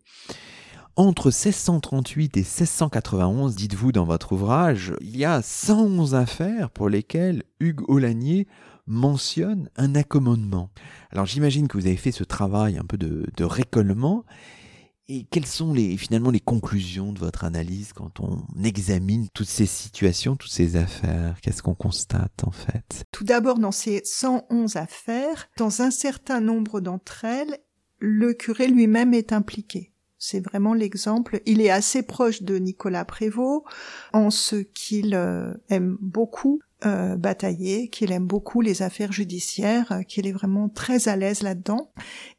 [0.99, 7.43] Entre 1638 et 1691, dites-vous dans votre ouvrage, il y a 111 affaires pour lesquelles
[7.61, 8.49] Hugues Aulagnier
[8.87, 10.71] mentionne un accommodement.
[11.11, 14.25] Alors j'imagine que vous avez fait ce travail un peu de récollement.
[15.09, 19.67] Et quelles sont les, finalement les conclusions de votre analyse quand on examine toutes ces
[19.67, 21.37] situations, toutes ces affaires?
[21.43, 23.05] Qu'est-ce qu'on constate en fait?
[23.13, 27.59] Tout d'abord, dans ces 111 affaires, dans un certain nombre d'entre elles,
[27.99, 29.93] le curé lui-même est impliqué.
[30.19, 31.41] C'est vraiment l'exemple.
[31.47, 33.65] Il est assez proche de Nicolas Prévost
[34.13, 40.03] en ce qu'il euh, aime beaucoup euh, batailler, qu'il aime beaucoup les affaires judiciaires, euh,
[40.03, 41.91] qu'il est vraiment très à l'aise là-dedans.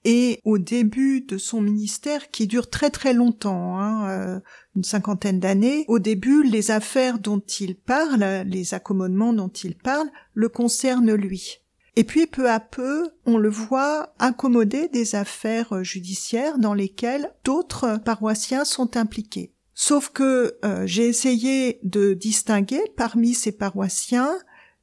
[0.05, 4.39] Et au début de son ministère, qui dure très très longtemps, hein, euh,
[4.75, 10.07] une cinquantaine d'années, au début, les affaires dont il parle, les accommodements dont il parle,
[10.35, 11.63] le concernent lui.
[11.95, 17.99] Et puis peu à peu, on le voit accommoder des affaires judiciaires dans lesquelles d'autres
[18.05, 19.56] paroissiens sont impliqués.
[19.79, 24.35] Sauf que euh, j'ai essayé de distinguer parmi ces paroissiens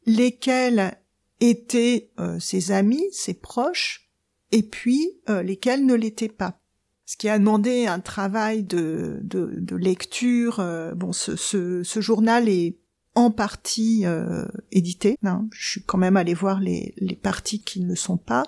[0.06, 0.96] lesquels
[1.40, 4.08] étaient euh, ses amis, ses proches,
[4.52, 6.60] et puis euh, lesquels ne l'étaient pas.
[7.06, 10.60] Ce qui a demandé un travail de, de, de lecture.
[10.60, 12.78] euh, bon, ce, ce, ce journal est
[13.14, 15.16] en partie euh, édité.
[15.24, 15.46] hein.
[15.52, 18.44] Je suis quand même allée voir les, les parties qui ne le sont pas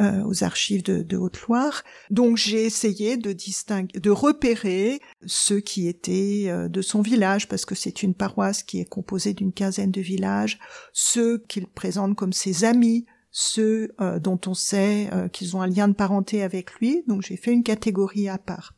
[0.00, 1.84] euh, aux archives de, de Haute-Loire.
[2.10, 7.64] Donc j'ai essayé de distinguer, de repérer ceux qui étaient euh, de son village, parce
[7.64, 10.58] que c'est une paroisse qui est composée d'une quinzaine de villages,
[10.92, 15.68] ceux qu'il présente comme ses amis, ceux euh, dont on sait euh, qu'ils ont un
[15.68, 17.04] lien de parenté avec lui.
[17.06, 18.74] Donc j'ai fait une catégorie à part.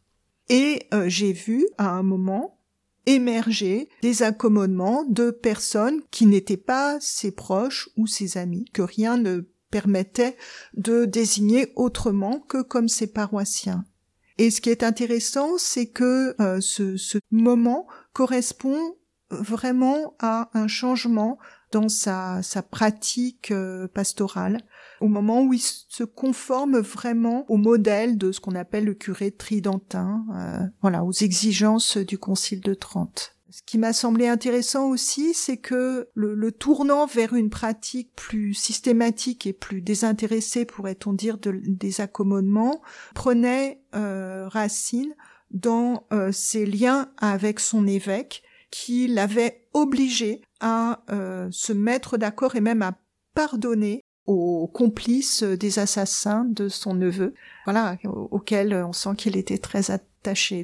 [0.50, 2.54] Et euh, j'ai vu à un moment
[3.07, 9.17] émerger des accommodements de personnes qui n'étaient pas ses proches ou ses amis, que rien
[9.17, 10.37] ne permettait
[10.75, 13.85] de désigner autrement que comme ses paroissiens.
[14.38, 18.97] Et ce qui est intéressant, c'est que euh, ce, ce moment correspond
[19.35, 21.38] vraiment à un changement
[21.73, 24.59] dans sa, sa pratique euh, pastorale,
[25.01, 29.33] au moment où il se conforme vraiment au modèle de ce qu'on appelle le curé
[29.33, 33.35] tridentin, euh, voilà, aux exigences du Concile de Trente.
[33.55, 39.47] Ce qui m'a semblé intéressant aussi, c'est que le, tournant vers une pratique plus systématique
[39.47, 42.83] et plus désintéressée, pourrait-on dire, des accommodements,
[43.14, 45.14] prenait euh, racine
[45.53, 48.42] dans euh, ses liens avec son évêque,
[48.74, 52.98] qui l'avait obligé à euh, se mettre d'accord et même à
[53.32, 57.34] pardonner aux complices des assassins de son neveu,
[57.66, 59.92] voilà, auquel on sent qu'il était très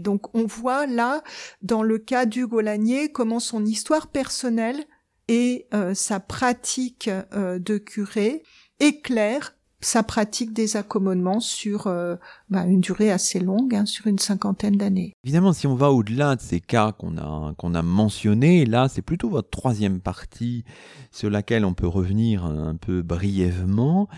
[0.00, 1.22] donc on voit là,
[1.62, 4.82] dans le cas d'Hugo Lanier, comment son histoire personnelle
[5.28, 8.42] et euh, sa pratique euh, de curé
[8.80, 12.16] éclairent sa pratique des accommodements sur euh,
[12.50, 15.14] bah, une durée assez longue, hein, sur une cinquantaine d'années.
[15.24, 19.02] Évidemment, si on va au-delà de ces cas qu'on a qu'on a mentionnés, là, c'est
[19.02, 20.64] plutôt votre troisième partie
[21.10, 24.08] sur laquelle on peut revenir un peu brièvement.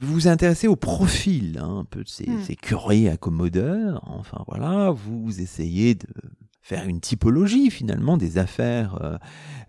[0.00, 2.42] Vous vous intéressez au profil hein, un peu de ces, hmm.
[2.42, 4.02] ces curés accommodeurs.
[4.06, 6.08] Enfin voilà, vous essayez de
[6.64, 8.98] faire une typologie finalement des affaires,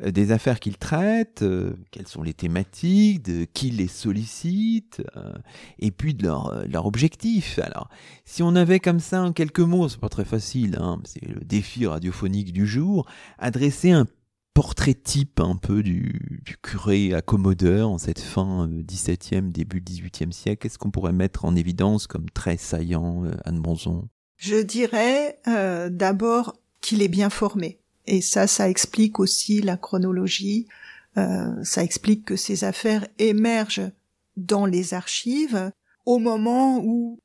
[0.01, 5.33] euh, des affaires qu'ils traitent, euh, quelles sont les thématiques, de qui les sollicite, euh,
[5.77, 7.59] et puis de leur, leur objectif.
[7.59, 7.89] Alors,
[8.23, 11.41] si on avait comme ça en quelques mots, c'est pas très facile, hein, c'est le
[11.41, 13.05] défi radiophonique du jour,
[13.37, 14.07] adresser un
[14.55, 20.63] portrait type un peu du, curé accommodeur en cette fin XVIIe, euh, début XVIIIe siècle
[20.63, 24.07] Qu'est-ce qu'on pourrait mettre en évidence comme très saillant, euh, Anne Bonzon?
[24.37, 27.79] Je dirais euh, d'abord qu'il est bien formé.
[28.05, 30.67] Et ça, ça explique aussi la chronologie.
[31.15, 33.89] ça explique que ces affaires émergent
[34.37, 35.71] dans les archives
[36.05, 37.19] au moment où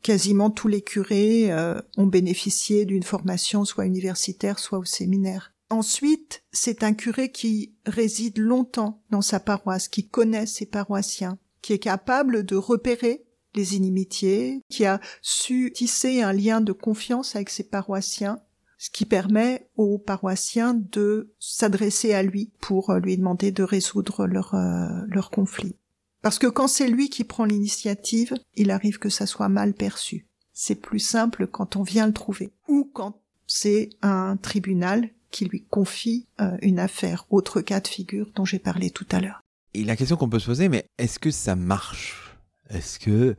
[0.00, 1.50] quasiment tous les curés
[1.96, 5.52] ont bénéficié d'une formation soit universitaire, soit au séminaire.
[5.70, 11.72] Ensuite, c'est un curé qui réside longtemps dans sa paroisse, qui connaît ses paroissiens, qui
[11.72, 17.50] est capable de repérer les inimitiés, qui a su tisser un lien de confiance avec
[17.50, 18.38] ses paroissiens,
[18.82, 24.56] ce qui permet aux paroissiens de s'adresser à lui pour lui demander de résoudre leur,
[24.56, 25.76] euh, leur conflit.
[26.20, 30.26] Parce que quand c'est lui qui prend l'initiative, il arrive que ça soit mal perçu.
[30.52, 32.50] C'est plus simple quand on vient le trouver.
[32.66, 38.32] Ou quand c'est un tribunal qui lui confie euh, une affaire, autre cas de figure
[38.34, 39.42] dont j'ai parlé tout à l'heure.
[39.74, 42.36] Et la question qu'on peut se poser, mais est-ce que ça marche?
[42.68, 43.36] Est-ce que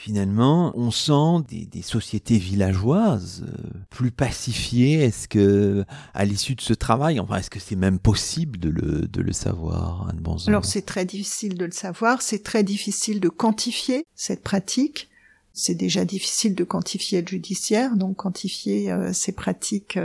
[0.00, 5.84] finalement on sent des, sociétés villageoises euh, plus pacifiées Est-ce que
[6.14, 9.32] à l'issue de ce travail, enfin, est-ce que c'est même possible de le, de le
[9.32, 14.42] savoir, Anne Alors c'est très difficile de le savoir, c'est très difficile de quantifier cette
[14.42, 15.08] pratique.
[15.52, 19.98] C'est déjà difficile de quantifier le judiciaire, donc quantifier euh, ces pratiques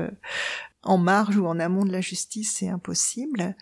[0.84, 3.56] en marge ou en amont de la justice, c'est impossible.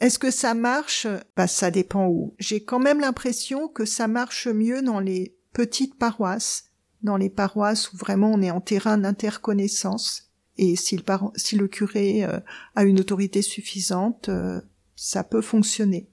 [0.00, 1.06] Est-ce que ça marche?
[1.36, 2.34] Bah ça dépend où.
[2.38, 6.64] J'ai quand même l'impression que ça marche mieux dans les petites paroisses,
[7.02, 10.30] dans les paroisses où vraiment on est en terrain d'interconnaissance.
[10.58, 11.02] Et si le,
[11.36, 12.38] si le curé euh,
[12.76, 14.60] a une autorité suffisante, euh,
[14.94, 16.10] ça peut fonctionner.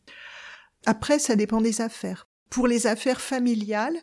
[0.86, 2.28] Après, ça dépend des affaires.
[2.50, 3.98] Pour les affaires familiales,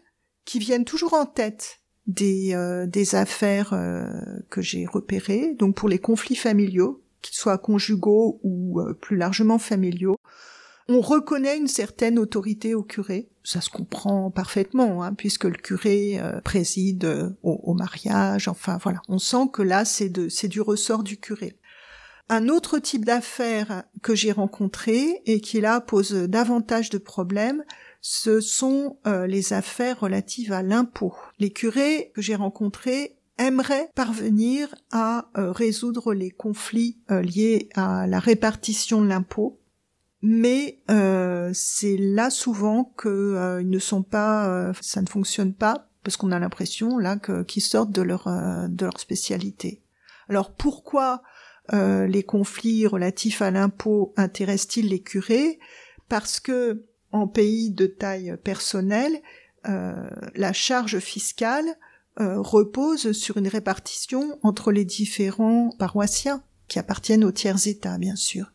[0.48, 4.06] qui viennent toujours en tête des, euh, des affaires euh,
[4.48, 5.54] que j'ai repérées.
[5.58, 10.16] Donc pour les conflits familiaux, qu'ils soient conjugaux ou euh, plus largement familiaux,
[10.88, 13.28] on reconnaît une certaine autorité au curé.
[13.44, 18.48] Ça se comprend parfaitement, hein, puisque le curé préside au, au, mariage.
[18.48, 20.08] Enfin voilà, on sent que là c'est
[20.48, 21.58] du ressort du curé.
[22.30, 27.64] Un autre type d'affaires que j'ai rencontré et qui là pose davantage de problèmes,
[28.02, 31.14] ce sont euh, les affaires relatives à l'impôt.
[31.38, 38.06] Les curés que j'ai rencontrés aimeraient parvenir à euh, résoudre les conflits euh, liés à
[38.06, 39.58] la répartition de l'impôt,
[40.22, 40.80] mais
[41.52, 46.38] c'est là souvent que ils ne sont pas, ça ne fonctionne pas parce qu'on a
[46.38, 49.82] l'impression là qu'ils sortent de leur de leur spécialité.
[50.28, 51.22] Alors pourquoi
[51.72, 55.58] les conflits relatifs à l'impôt intéressent-ils les curés?
[56.08, 59.20] Parce que en pays de taille personnelle,
[59.68, 61.66] euh, la charge fiscale
[62.20, 68.16] euh, repose sur une répartition entre les différents paroissiens qui appartiennent aux tiers États, bien
[68.16, 68.52] sûr.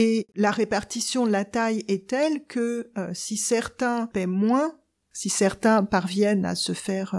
[0.00, 4.78] Et la répartition de la taille est telle que euh, si certains paient moins,
[5.12, 7.16] si certains parviennent à se faire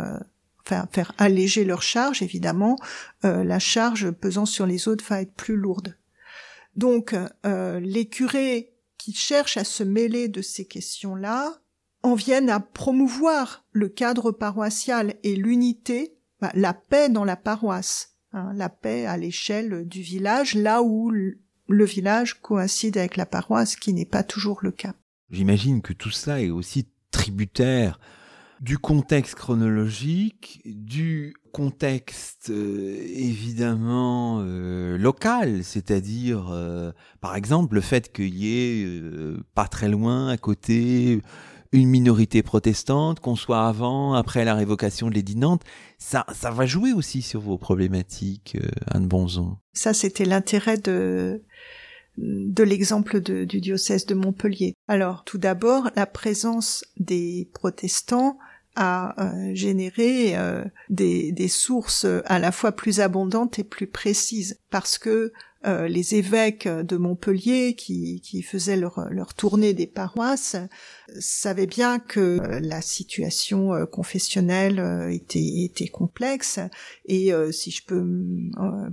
[0.65, 2.77] enfin, faire alléger leur charge, évidemment,
[3.23, 5.97] la charge pesant sur les autres va être plus lourde.
[6.77, 7.13] Donc,
[7.43, 11.59] les curés qui cherchent à se mêler de ces questions-là
[12.03, 18.15] en viennent à promouvoir le cadre paroissial et l'unité bah, la paix dans la paroisse,
[18.31, 21.11] hein, la paix à l'échelle du village, là où
[21.69, 24.93] le village coïncide avec la paroisse, qui n'est pas toujours le cas.
[25.29, 27.99] J'imagine que tout ça est aussi tributaire
[28.59, 36.91] du contexte chronologique, du contexte euh, évidemment euh, local, c'est-à-dire euh,
[37.21, 39.01] par exemple le fait qu'il y ait
[39.55, 41.21] pas très loin à côté
[41.71, 45.63] une minorité protestante, qu'on soit avant, après la révocation de l'édit Nantes,
[45.97, 48.57] ça, ça va jouer aussi sur vos problématiques,
[48.87, 49.57] Anne Bonzon.
[49.73, 51.43] Ça, c'était l'intérêt de
[52.19, 54.75] de l'exemple du diocèse de Montpellier.
[54.87, 58.37] Alors, tout d'abord, la présence des protestants
[58.75, 64.59] a euh, généré euh, des, des, sources à la fois plus abondantes et plus précises,
[64.69, 65.33] parce que
[65.65, 70.55] euh, les évêques de Montpellier qui, qui faisaient leur, leur, tournée des paroisses
[71.19, 76.59] savaient bien que la situation confessionnelle était, était, complexe
[77.05, 78.05] et si je peux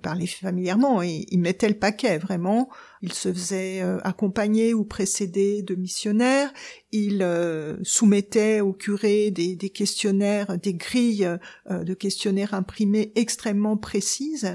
[0.02, 2.68] parler familièrement, ils, ils mettaient le paquet vraiment
[3.02, 6.52] il se faisait euh, accompagner ou précéder de missionnaires.
[6.92, 11.28] Il euh, soumettait au curé des, questionnaires, des grilles
[11.70, 14.52] euh, de questionnaires imprimés extrêmement précises.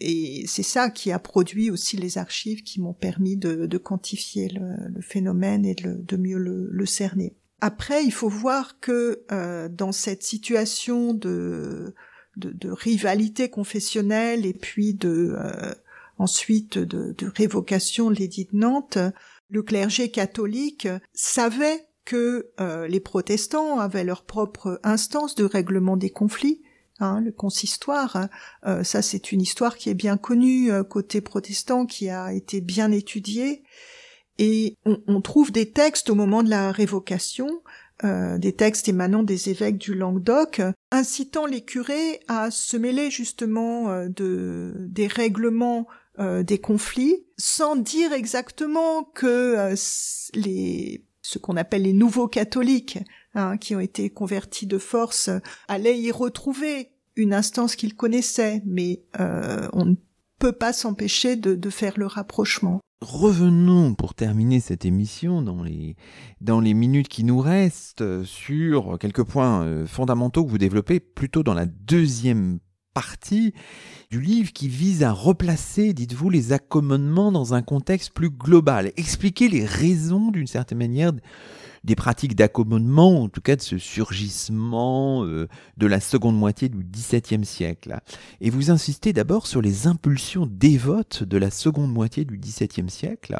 [0.00, 5.00] Et c'est ça qui a produit aussi les archives qui m'ont permis de, quantifier le,
[5.00, 7.36] phénomène et de, mieux le, cerner.
[7.60, 9.24] Après, il faut voir que
[9.68, 11.94] dans cette situation de,
[12.64, 15.36] rivalité confessionnelle et puis de,
[16.18, 18.98] ensuite de, de révocation de l'édit de Nantes,
[19.48, 26.10] le clergé catholique savait que euh, les protestants avaient leur propre instance de règlement des
[26.10, 26.62] conflits,
[27.00, 28.28] hein, le consistoire.
[28.66, 32.60] Euh, ça, c'est une histoire qui est bien connue euh, côté protestant, qui a été
[32.60, 33.62] bien étudiée.
[34.38, 37.62] Et on, trouve des textes au moment de la révocation,
[38.02, 44.74] des textes émanant des évêques du Languedoc, incitant les curés à se mêler justement de,
[44.76, 45.86] des règlements
[46.20, 49.74] euh, des conflits, sans dire exactement que euh,
[50.34, 53.00] les ce qu'on appelle les nouveaux catholiques,
[53.34, 55.30] hein, qui ont été convertis de force,
[55.68, 59.94] allaient y retrouver une instance qu'ils connaissaient, mais euh, on ne
[60.38, 62.80] peut pas s'empêcher de, faire le rapprochement.
[63.00, 65.96] Revenons pour terminer cette émission dans les,
[66.40, 71.54] dans les minutes qui nous restent sur quelques points fondamentaux que vous développez plutôt dans
[71.54, 72.58] la deuxième
[72.94, 73.52] partie
[74.10, 79.48] du livre qui vise à replacer, dites-vous, les accommodements dans un contexte plus global, expliquer
[79.48, 81.12] les raisons d'une certaine manière
[81.84, 86.82] des pratiques d'accommodement, en tout cas de ce surgissement euh, de la seconde moitié du
[86.82, 88.00] XVIIe siècle.
[88.40, 93.38] Et vous insistez d'abord sur les impulsions dévotes de la seconde moitié du XVIIe siècle,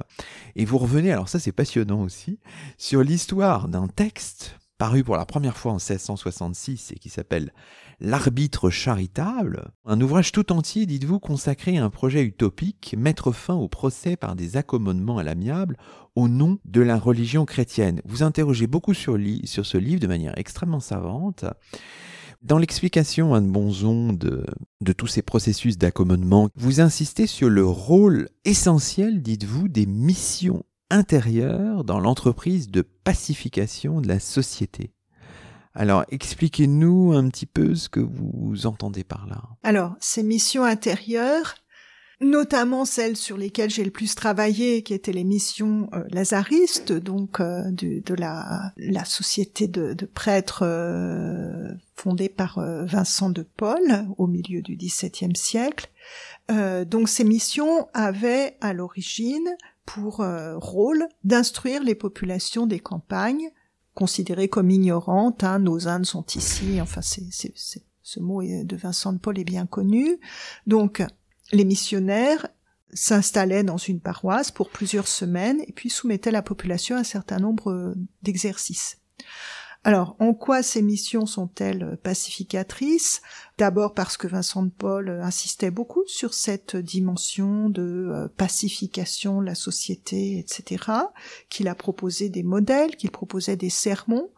[0.56, 2.38] et vous revenez, alors ça c'est passionnant aussi,
[2.78, 7.52] sur l'histoire d'un texte paru pour la première fois en 1666 et qui s'appelle
[8.00, 13.68] L'arbitre charitable, un ouvrage tout entier, dites-vous, consacré à un projet utopique, mettre fin au
[13.68, 15.76] procès par des accommodements à l'amiable
[16.16, 18.00] au nom de la religion chrétienne.
[18.04, 21.44] Vous interrogez beaucoup sur, ce livre de manière extrêmement savante.
[22.42, 29.22] Dans l'explication, Anne Bonzon, de tous ces processus d'accommodement, vous insistez sur le rôle essentiel,
[29.22, 34.93] dites-vous, des missions intérieures dans l'entreprise de pacification de la société.
[35.74, 39.42] Alors, expliquez-nous un petit peu ce que vous entendez par là.
[39.64, 41.56] Alors, ces missions intérieures,
[42.20, 47.40] notamment celles sur lesquelles j'ai le plus travaillé, qui étaient les missions euh, lazaristes, donc
[47.40, 48.72] euh, de, la,
[49.04, 55.90] société de, prêtres euh, fondée par Vincent de Paul au milieu du XVIIe siècle.
[56.48, 59.48] donc ces missions avaient à l'origine
[59.86, 60.24] pour
[60.56, 63.50] rôle d'instruire les populations des campagnes
[63.94, 65.44] considérées comme ignorantes.
[65.44, 66.80] Hein, nos Indes sont ici.
[66.80, 67.54] Enfin, c'est,
[68.02, 70.18] ce mot de Vincent de Paul est bien connu.
[70.66, 71.02] Donc,
[71.52, 72.48] les missionnaires
[72.92, 77.38] s'installaient dans une paroisse pour plusieurs semaines et puis soumettaient la population à un certain
[77.38, 78.98] nombre d'exercices.
[79.86, 83.20] Alors, en quoi ces missions sont-elles pacificatrices?
[83.58, 89.46] D'abord parce que Vincent de Paul insistait beaucoup sur cette dimension de euh, pacification de
[89.46, 90.90] la société, etc.,
[91.50, 94.30] qu'il a proposé des modèles, qu'il proposait des sermons,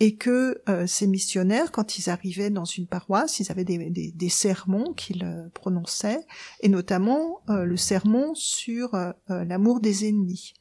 [0.00, 4.94] et que euh, ces missionnaires, quand ils arrivaient dans une paroisse, ils avaient des, sermons
[4.94, 6.24] qu'ils euh, prononçaient,
[6.62, 8.96] et notamment le sermon sur
[9.28, 10.54] l'amour des ennemis.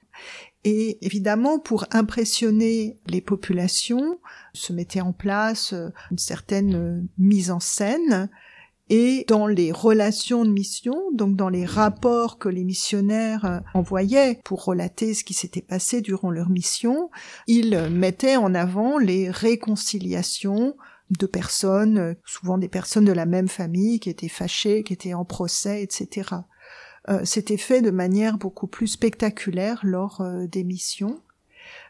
[0.66, 4.20] Et évidemment, pour impressionner les populations,
[4.54, 8.30] se mettait en place euh, une certaine euh, mise en scène
[8.90, 14.40] et dans les relations de mission, donc dans les rapports que les missionnaires euh, envoyaient
[14.46, 17.10] pour relater ce qui s'était passé durant leur mission,
[17.48, 20.76] ils mettaient en avant les réconciliations
[21.10, 25.26] de personnes, souvent des personnes de la même famille, qui étaient fâchées, qui étaient en
[25.26, 26.30] procès, etc.
[27.10, 31.22] Euh, C'était fait de manière beaucoup plus spectaculaire lors euh, des missions,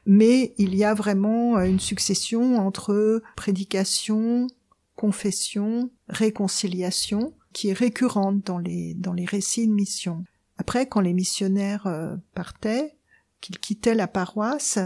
[0.05, 4.47] mais il y a vraiment une succession entre prédication,
[4.95, 10.25] confession, réconciliation, qui est récurrente dans les, dans les récits de mission.
[10.57, 12.95] Après, quand les missionnaires euh, partaient,
[13.41, 14.79] qu'ils quittaient la paroisse,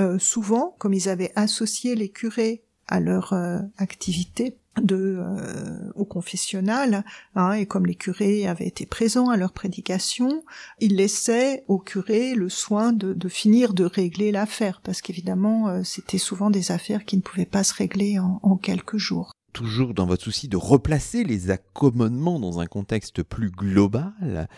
[0.00, 5.22] euh, souvent, comme ils avaient associé les curés à leur euh, activité de
[5.94, 7.04] au confessionnal,
[7.34, 10.44] hein, et comme les curés avaient été présents à leur prédication,
[10.80, 16.50] ils laissaient aux curés le soin de, finir de régler l'affaire, parce qu'évidemment, c'était souvent
[16.50, 20.48] des affaires qui ne pouvaient pas se régler en quelques jours toujours dans votre souci
[20.48, 24.48] de replacer les accommodements dans un contexte plus global,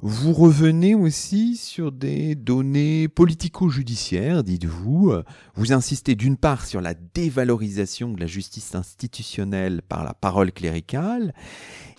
[0.00, 5.12] vous revenez aussi sur des données politico-judiciaires, dites-vous.
[5.54, 11.34] Vous insistez d'une part sur la dévalorisation de la justice institutionnelle par la parole cléricale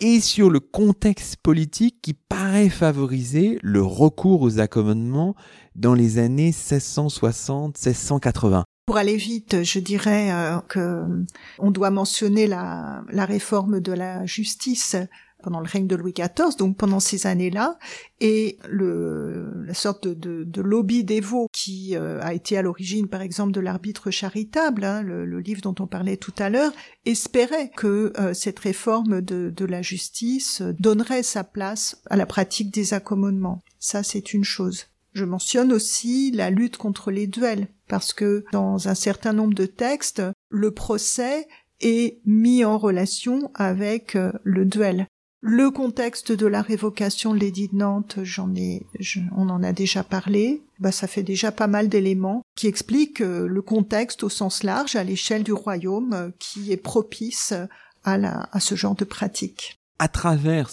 [0.01, 5.35] et sur le contexte politique qui paraît favoriser le recours aux accommodements
[5.75, 8.64] dans les années 1660-1680.
[8.86, 11.03] Pour aller vite, je dirais euh, que
[11.57, 14.95] on doit mentionner la, réforme de la justice
[15.41, 17.77] pendant le règne de Louis XIV, donc pendant ces années-là,
[18.19, 23.51] et le, la sorte de, lobby dévot qui euh, a été à l'origine, par exemple,
[23.53, 26.71] de l'arbitre charitable, hein, le, livre dont on parlait tout à l'heure,
[27.05, 32.93] espérait que euh, cette réforme de la justice donnerait sa place à la pratique des
[32.93, 33.61] accommodements.
[33.79, 34.88] Ça, c'est une chose.
[35.16, 39.66] Je mentionne aussi la lutte contre les duels, parce que dans un certain nombre de
[39.66, 41.47] textes, le procès
[41.80, 45.07] est mis en relation avec euh, le duel.
[45.39, 48.86] Le contexte de la révocation de l'édit de Nantes, j'en ai,
[49.38, 50.63] on en a déjà parlé.
[50.80, 54.97] Bah, ça fait déjà pas mal d'éléments qui expliquent euh, le contexte au sens large,
[54.97, 57.53] à l'échelle du royaume, euh, qui est propice
[58.03, 59.80] à, ce genre de pratique.
[59.97, 60.70] À travers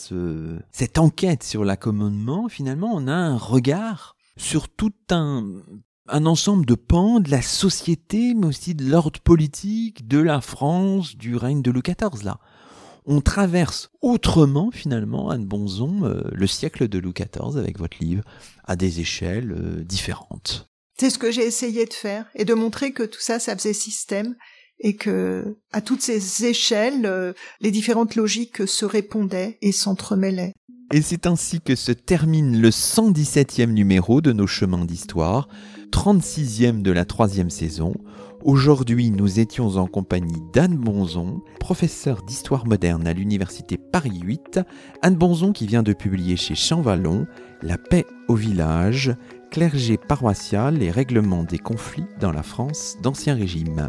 [0.73, 5.63] cette enquête sur l'accommodement, finalement, on a un regard sur tout un,
[6.09, 11.37] ensemble de pans de la société, mais aussi de l'ordre politique, de la France, du
[11.37, 12.39] règne de Louis XIV, là.
[13.05, 18.23] On traverse autrement, finalement, Anne Bonzon, euh, le siècle de Louis XIV avec votre livre,
[18.65, 20.69] à des échelles euh, différentes.
[21.01, 23.73] C'est ce que j'ai essayé de faire, et de montrer que tout ça, ça faisait
[23.73, 24.37] système,
[24.79, 30.53] et que, à toutes ces échelles, euh, les différentes logiques se répondaient et s'entremêlaient.
[30.95, 35.49] Et c'est ainsi que se termine le 117e numéro de nos chemins d'histoire,
[35.91, 37.95] 36e de la troisième saison.
[38.45, 44.61] Aujourd'hui, nous étions en compagnie d'Anne Bonzon, professeure d'histoire moderne à l'université Paris 8.
[45.01, 47.27] Anne Bonzon qui vient de publier chez Champvallon
[47.63, 49.17] La paix au village,
[49.51, 53.89] clergé paroissial et règlement des conflits dans la France d'Ancien Régime.